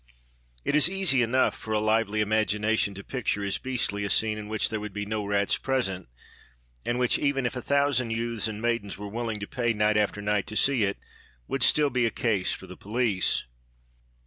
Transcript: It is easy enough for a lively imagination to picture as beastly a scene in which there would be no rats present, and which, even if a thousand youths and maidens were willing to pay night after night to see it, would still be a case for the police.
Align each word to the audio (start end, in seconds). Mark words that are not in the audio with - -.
It 0.65 0.75
is 0.75 0.89
easy 0.89 1.21
enough 1.21 1.55
for 1.55 1.73
a 1.75 1.79
lively 1.79 2.21
imagination 2.21 2.95
to 2.95 3.03
picture 3.03 3.43
as 3.43 3.59
beastly 3.59 4.03
a 4.03 4.09
scene 4.09 4.39
in 4.39 4.47
which 4.47 4.69
there 4.71 4.79
would 4.79 4.93
be 4.93 5.05
no 5.05 5.23
rats 5.27 5.59
present, 5.59 6.09
and 6.83 6.97
which, 6.97 7.19
even 7.19 7.45
if 7.45 7.55
a 7.55 7.61
thousand 7.61 8.09
youths 8.09 8.47
and 8.47 8.59
maidens 8.59 8.97
were 8.97 9.07
willing 9.07 9.39
to 9.41 9.47
pay 9.47 9.73
night 9.73 9.97
after 9.97 10.19
night 10.19 10.47
to 10.47 10.55
see 10.55 10.85
it, 10.85 10.97
would 11.47 11.61
still 11.61 11.91
be 11.91 12.07
a 12.07 12.09
case 12.09 12.51
for 12.51 12.65
the 12.65 12.75
police. 12.75 13.43